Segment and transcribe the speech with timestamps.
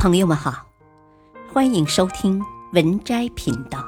[0.00, 0.66] 朋友们好，
[1.52, 3.84] 欢迎收听文摘频道。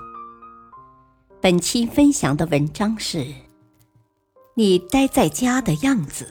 [1.40, 3.26] 本期分享的文章是：
[4.52, 6.30] 你待在家的样子，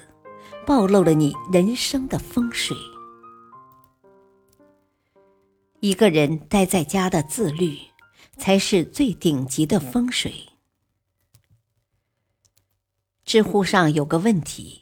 [0.68, 2.78] 暴露了你人生的风水。
[5.80, 7.80] 一个人待在家的自律，
[8.38, 10.50] 才是最顶级的风水。
[13.26, 14.80] 知乎上有个问题：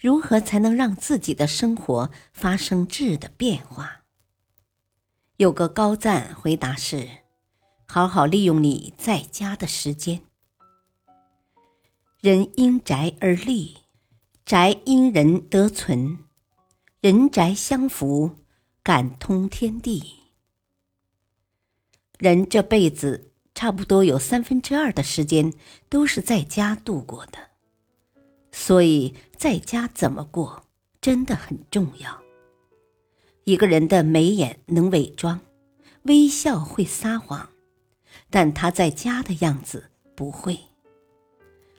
[0.00, 4.01] 如何才能让自己的生活发生质的变化？
[5.42, 7.08] 有个高赞回答是：
[7.88, 10.20] 好好利用你在家的时间。
[12.20, 13.78] 人因宅而立，
[14.44, 16.18] 宅因人得存，
[17.00, 18.36] 人宅相扶，
[18.84, 20.14] 感通天地。
[22.20, 25.52] 人这辈子差不多有三分之二的时间
[25.88, 27.50] 都是在家度过的，
[28.52, 30.62] 所以在家怎么过
[31.00, 32.21] 真的很重要。
[33.44, 35.40] 一个人的眉眼能伪装，
[36.02, 37.48] 微笑会撒谎，
[38.30, 40.58] 但他在家的样子不会。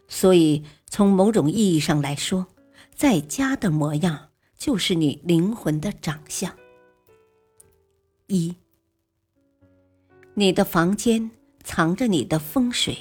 [0.09, 2.47] 所以，从某种意义上来说，
[2.93, 6.53] 在家的模样就是你灵魂的长相。
[8.27, 8.55] 一，
[10.33, 11.31] 你的房间
[11.63, 12.97] 藏着你的风水。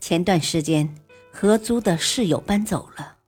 [0.00, 0.94] 前段时间，
[1.30, 3.18] 合租的室友搬走了，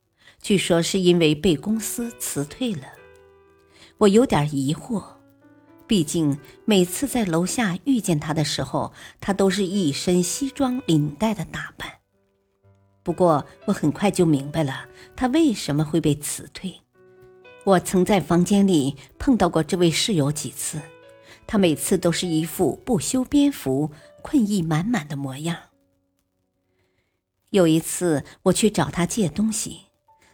[0.43, 2.94] 据说是因为被公司辞退了。
[3.99, 5.03] 我有点疑惑，
[5.87, 11.91] 毕竟每次在楼下遇见他的时候，他都是一身西装领带的打扮。
[13.03, 16.75] 不过我很快就明白了他为什么会被辞退。
[17.65, 20.81] 我曾在房间里碰到过这位室友几次，
[21.47, 23.91] 他每次都是一副不修边幅、
[24.23, 25.57] 困意满满的模样。
[27.51, 29.83] 有一次我去找他借东西，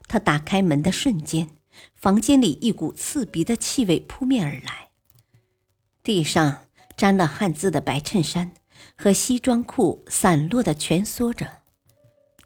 [0.09, 1.49] 他打开门的瞬间。
[1.95, 4.91] 房间里一股刺鼻的气味扑面而来，
[6.03, 6.65] 地上
[6.97, 8.53] 沾了汗渍的白衬衫
[8.97, 11.47] 和西装裤散落的蜷缩着，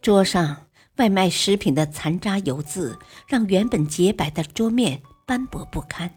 [0.00, 6.10] 桌上外卖食品的残渣油渍让原本洁白的桌面斑驳不堪。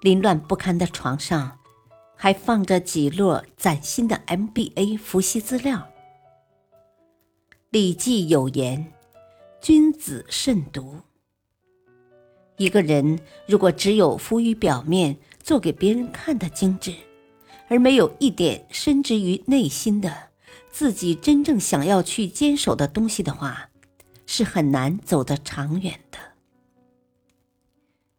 [0.00, 1.60] 凌乱不堪的床上
[2.16, 5.78] 还放着几摞崭新的 MBA 复习资料。
[7.70, 8.92] 《礼记》有言
[9.62, 11.00] ：“君子慎独。”
[12.62, 13.18] 一个人
[13.48, 16.94] 如果只有浮于表面、做给别人看的精致，
[17.66, 20.16] 而没有一点深植于内心的
[20.70, 23.68] 自己真正想要去坚守的东西的话，
[24.26, 26.18] 是很难走得长远的。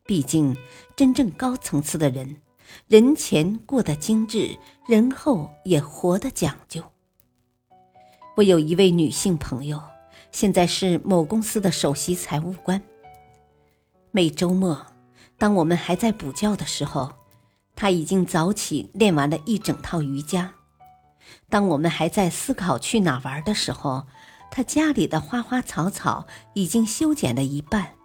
[0.06, 0.58] 毕竟，
[0.94, 2.36] 真正高层次的人，
[2.90, 4.58] 人前过得精致，
[4.90, 6.84] 人后也活得讲究。
[8.36, 9.82] 我有一位女性朋友，
[10.34, 12.82] 现在是某公司的首席财务官。
[14.16, 14.86] 每周末，
[15.40, 17.14] 当我们还在补觉的时候，
[17.76, 20.52] 他已经早起练完了一整套瑜伽；
[21.50, 24.06] 当我们还在思考去哪玩的时候，
[24.52, 27.96] 他家里的花花草草已经修剪了一半。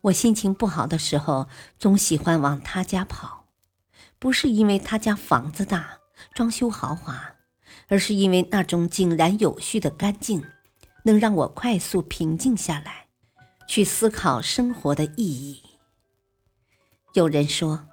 [0.00, 1.46] 我心情不好的时候，
[1.78, 3.44] 总喜欢往他家跑，
[4.18, 5.98] 不是因为他家房子大、
[6.34, 7.34] 装修豪华，
[7.86, 10.42] 而是因为那种井然有序的干净，
[11.04, 13.03] 能让我快速平静下来。
[13.66, 15.62] 去思考生活的意义。
[17.14, 17.86] 有人说，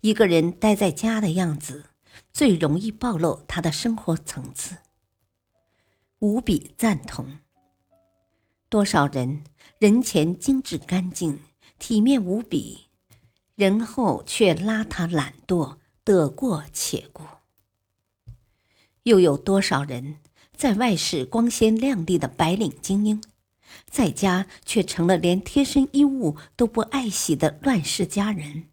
[0.00, 1.84] 一个人待在家的样子，
[2.32, 4.76] 最容易暴露他的生活层次。
[6.18, 7.38] 无比赞同。
[8.68, 9.44] 多少人
[9.78, 11.40] 人前精致干净、
[11.78, 12.86] 体面无比，
[13.54, 17.42] 人后却邋遢懒惰、得过且过。
[19.04, 20.16] 又有多少人
[20.56, 23.22] 在外是光鲜亮丽的白领精英？
[23.88, 28.70] 在家却成了连贴身衣物都不爱惜的乱世佳人。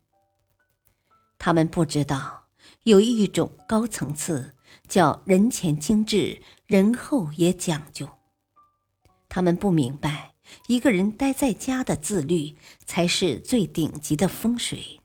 [1.38, 2.46] 他们不知道
[2.84, 4.56] 有一种高层次
[4.88, 8.10] 叫人前精致，人后也讲究。
[9.30, 10.36] 他们不明白，
[10.68, 12.56] 一个人待在家的自律
[12.86, 15.00] 才是最顶级的风水。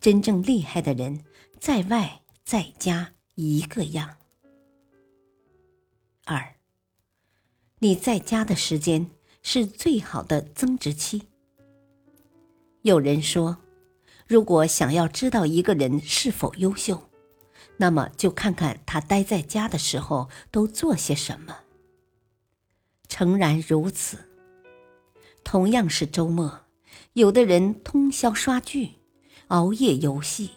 [0.00, 1.24] 真正厉害的人，
[1.58, 4.16] 在外在家一个样。
[6.24, 6.59] 二。
[7.82, 9.10] 你在家的时间
[9.42, 11.22] 是最好的增值期。
[12.82, 13.56] 有人说，
[14.26, 17.08] 如果想要知道一个人是否优秀，
[17.78, 21.56] 那么就看看他待在家的时候都做些什么。
[23.08, 24.18] 诚然如此。
[25.42, 26.60] 同样是周末，
[27.14, 28.90] 有的人通宵刷剧、
[29.48, 30.50] 熬夜游戏，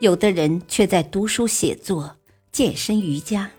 [0.00, 2.16] 有的人却在读书写作、
[2.50, 3.52] 健身瑜伽。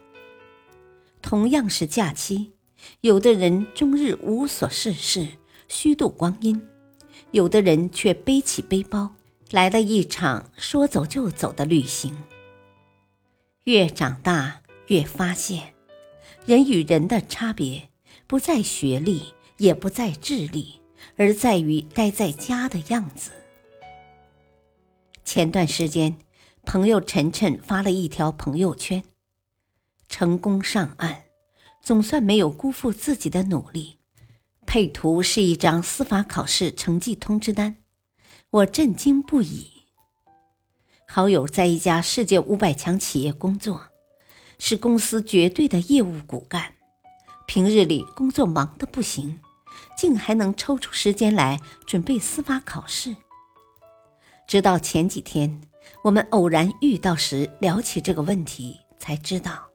[1.22, 2.53] 同样是假期。
[3.02, 5.28] 有的人终日无所事事，
[5.68, 6.60] 虚度光阴；
[7.32, 9.16] 有的人却背起背包，
[9.52, 12.18] 来了一场说走就走的旅行。
[13.66, 15.74] 越长大，越发现，
[16.46, 17.90] 人与人的差别
[18.28, 20.82] 不在学历，也不在智力，
[21.16, 23.32] 而在于待在家的样子。
[25.24, 26.18] 前段时间，
[26.66, 29.04] 朋友晨晨发了一条朋友圈
[30.10, 31.24] ：“成功上岸，
[31.84, 34.00] 总算没有辜负自己的努力。”
[34.66, 37.76] 配图是一张司法考试成绩通知单，
[38.50, 39.70] 我震惊不已。
[41.06, 43.90] 好友在一家世界五百强企业工作，
[44.58, 46.74] 是公司绝对的业务骨干，
[47.46, 49.40] 平日里工作忙得不行，
[49.96, 53.16] 竟还能抽出时间来准备司法考试。
[54.48, 55.62] 直到前几天，
[56.06, 59.70] 我们偶然遇到时聊起这个问题，才知道，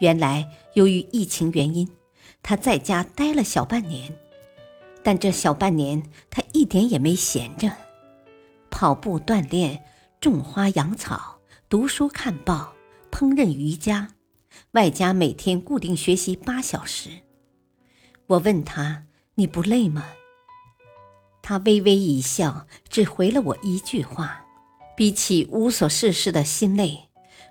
[0.00, 1.88] 原来由于疫情原因，
[2.42, 4.14] 他在家待了小半年，
[5.02, 7.72] 但这小半年他一点也没闲着，
[8.70, 9.82] 跑步锻炼、
[10.20, 12.74] 种花养草、读书看报、
[13.10, 14.08] 烹饪瑜伽，
[14.72, 17.10] 外加每天固定学习八小时。
[18.26, 19.04] 我问他
[19.34, 20.04] ：“你不累吗？”
[21.42, 24.44] 他微微一笑，只回了我一句话
[24.94, 27.07] ：“比起无所事事的心累，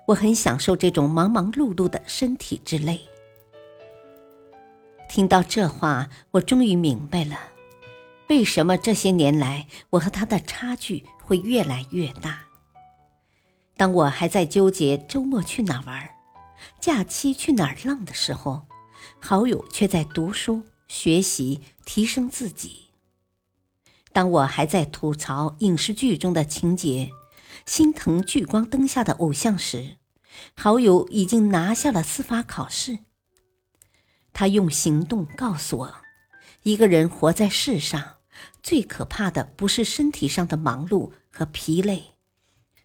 [0.08, 3.00] 我很享受这种忙忙碌碌的身体之累。”
[5.08, 7.38] 听到这话，我终于明白了，
[8.28, 12.40] 为什么这些年来我和他的差距会越来越大。
[13.76, 16.10] 当我还在纠结周末去哪玩、
[16.80, 18.66] 假期去哪浪的时候，
[19.20, 22.88] 好友却在读书、学习、提升自己。
[24.12, 27.10] 当我还在吐槽影视剧中的情节，
[27.64, 29.97] 心疼聚光灯下的偶像时，
[30.54, 32.98] 好友已经拿下了司法考试。
[34.32, 35.94] 他用行动告诉我，
[36.62, 38.16] 一个人活在世上，
[38.62, 42.14] 最可怕的不是身体上的忙碌和疲累，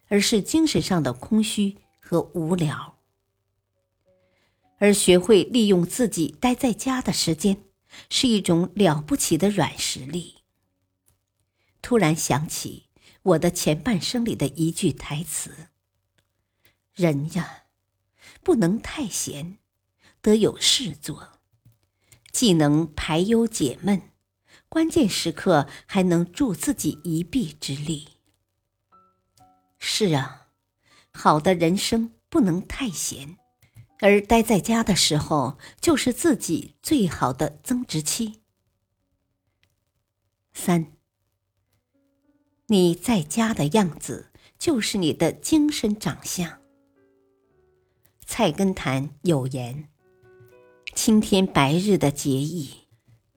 [0.08, 2.98] 而是精神上的空虚和无聊。
[4.78, 7.62] 而学会利用自己待在家的时间，
[8.10, 10.42] 是一种了不起的软实力。
[11.80, 12.88] 突然想起
[13.22, 15.68] 我的前半生里的一句台词
[16.94, 17.64] ：“人呀，
[18.42, 19.58] 不能太闲，
[20.22, 21.40] 得有事做，
[22.30, 24.10] 既能排忧解闷，
[24.68, 28.08] 关键时刻还能助自己一臂之力。”
[29.78, 30.48] 是啊，
[31.12, 33.38] 好的人生不能太闲，
[34.00, 38.40] 而待在家的时候，就是自己最好的增值期。
[40.52, 40.92] 三。
[42.68, 46.63] 你在家的样子，就是你的精神长相。
[48.26, 49.88] 菜根谭有言
[50.94, 52.70] ：“青天白日的节义，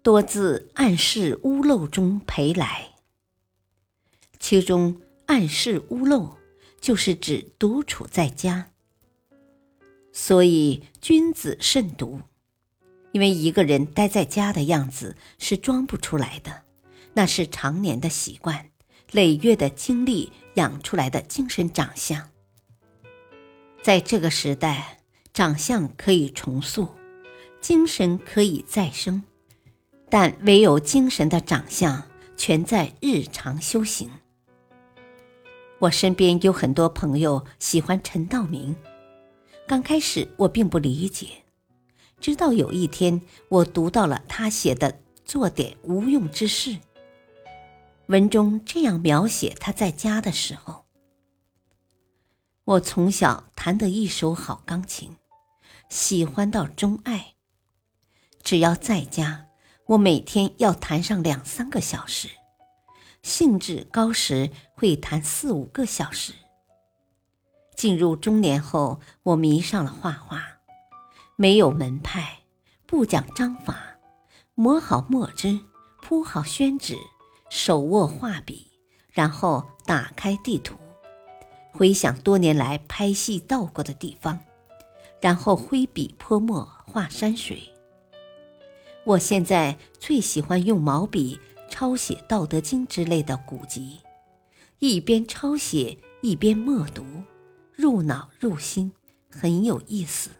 [0.01, 2.95] 多自暗室屋漏中培来。”
[4.39, 6.37] 其中“暗室屋漏”
[6.79, 8.71] 就是指独处在家。
[10.11, 12.21] 所以君子慎独，
[13.11, 16.63] 因为一个人待在家的样子是装不出来的，
[17.13, 18.69] 那是常年的习惯。
[19.11, 22.29] 累月的经历养出来的精神长相，
[23.87, 24.99] 在这个时代，
[25.33, 26.89] 长相可以重塑，
[27.61, 29.23] 精神可以再生，
[30.09, 32.03] 但唯有精神的长相，
[32.35, 34.11] 全在日常修行。
[35.79, 38.75] 我身边有很多朋友喜欢陈道明，
[39.65, 41.45] 刚开始我并不理解，
[42.19, 44.91] 直到有一天我读到了他写的
[45.23, 46.71] 《做点无用之事》。
[48.07, 50.83] 文中这样描写他在家的时候
[52.67, 55.15] ：“我从小弹得一手好钢琴，
[55.87, 57.35] 喜欢到钟爱。
[58.43, 59.47] 只要在家，
[59.85, 62.27] 我每天要弹上两三个小时，
[63.23, 66.33] 兴致高时会弹四五个小时。
[67.73, 70.43] 进入中年后，我迷上了画画，
[71.37, 72.39] 没有门派，
[72.85, 73.97] 不讲章法，
[74.55, 75.57] 磨好墨汁，
[76.01, 76.97] 铺好宣纸。”
[77.49, 78.69] 手握画笔，
[79.13, 80.75] 然后打开地图，
[81.77, 84.39] 回想多年来拍戏到过的地方，
[85.21, 87.61] 然后挥笔泼墨画山水。
[89.03, 93.99] 我现在最喜欢用毛笔抄写《道德经》之类的古籍，
[94.79, 97.05] 一边抄写一边默读，
[97.75, 98.91] 入脑入心，
[99.29, 100.31] 很有意思。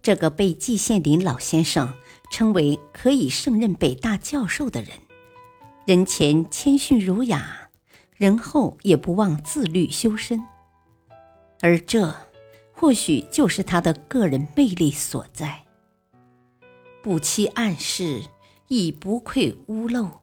[0.00, 1.92] 这个被季羡林老先生。
[2.28, 4.90] 称为可以胜任北大教授的人，
[5.86, 7.65] 人前谦逊儒雅，
[8.16, 10.42] 人后也不忘自律修身，
[11.60, 12.14] 而这
[12.72, 15.64] 或许就是他的个人魅力所在。
[17.02, 18.22] 不期暗室，
[18.68, 20.22] 亦不愧屋漏；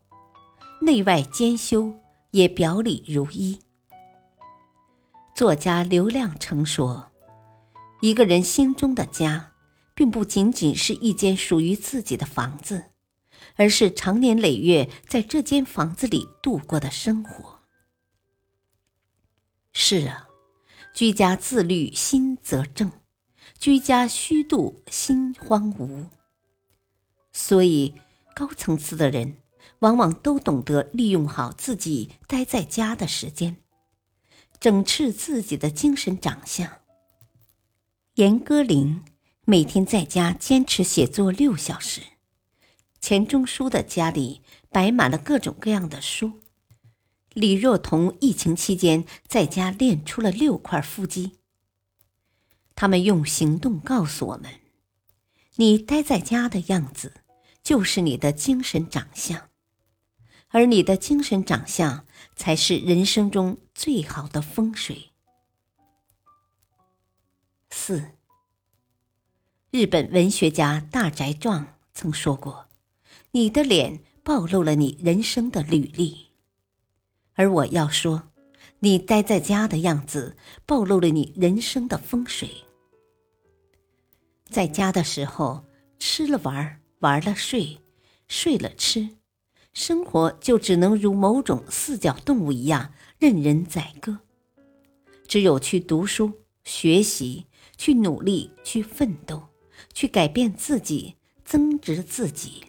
[0.81, 1.93] 内外兼修，
[2.31, 3.59] 也表里如一。
[5.35, 7.11] 作家刘亮程说
[8.01, 9.51] ：“一个人心中的家，
[9.93, 12.85] 并不仅仅是一间属于自己的房子，
[13.55, 17.52] 而是长年累月在这间房子里度过的生活。”
[19.73, 20.27] 是啊，
[20.93, 22.91] 居家自律，心则正。
[23.59, 26.05] 居家虚度，心荒芜。
[27.31, 27.95] 所以，
[28.35, 29.37] 高层次的人
[29.79, 33.57] 往往都懂得利用好自己待在家的时间，
[34.59, 36.69] 整饬自己的精神长相。
[38.15, 38.99] 严歌苓
[39.45, 42.01] 每天在家坚持写作六小时，
[43.01, 46.39] 钱钟书的家里摆满了各种各样的书，
[47.33, 51.39] 李若彤疫情期间在家练出了六块腹肌。
[52.75, 54.59] 他们用行动告诉我们：
[55.55, 57.13] 你待在家的样子，
[57.63, 59.49] 就是你的精神长相，
[60.49, 65.11] 而你的精神长相才是人生中最好的风水。
[67.69, 68.11] 四，
[69.71, 72.67] 日本文学家大宅壮曾说过
[73.31, 76.32] ：“你的脸暴露了你人生的履历。”
[77.35, 78.23] 而我要说。
[78.79, 80.35] 你待在家的样子，
[80.65, 82.49] 暴露了你人生的风水。
[84.49, 85.63] 在家的时候，
[85.99, 87.79] 吃了玩，玩了睡，
[88.27, 89.07] 睡了吃，
[89.71, 94.19] 生活就只能如某种四脚动物一样任人宰割。
[95.29, 96.33] 只有去读书、
[96.65, 97.45] 学习，
[97.77, 99.41] 去努力，去奋斗，
[99.93, 102.65] 去改变自己，增值自己，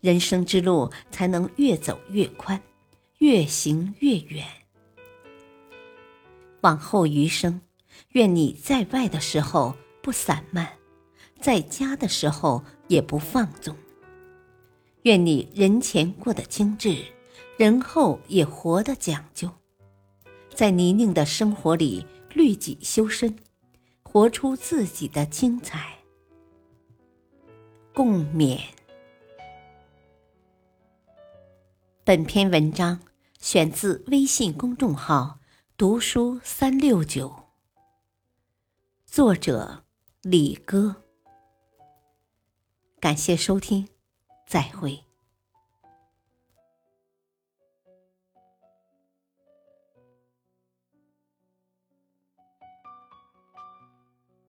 [0.00, 2.62] 人生之路才能越走越宽，
[3.20, 4.46] 越行越远。
[6.62, 7.60] 往后余生，
[8.12, 10.66] 愿你在外的时候不散漫，
[11.38, 13.76] 在家的时候也不放纵。
[15.02, 16.96] 愿你人前过得精致，
[17.58, 19.50] 人后也活得讲究，
[20.54, 23.36] 在泥泞的生活里律己修身，
[24.02, 25.98] 活出自己的精彩。
[27.92, 28.58] 共勉。
[32.02, 32.98] 本篇文章
[33.40, 35.40] 选自微信公众号。
[35.78, 37.48] 读书三六九，
[39.06, 39.86] 作者
[40.20, 41.04] 李哥。
[43.00, 43.88] 感谢收听，
[44.46, 45.09] 再会。